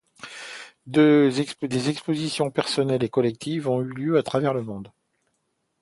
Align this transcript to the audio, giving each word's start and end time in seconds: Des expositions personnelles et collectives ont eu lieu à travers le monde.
Des 0.87 1.41
expositions 1.41 2.49
personnelles 2.49 3.03
et 3.03 3.09
collectives 3.09 3.69
ont 3.69 3.83
eu 3.83 3.89
lieu 3.89 4.17
à 4.17 4.23
travers 4.23 4.55
le 4.55 4.63
monde. 4.63 4.91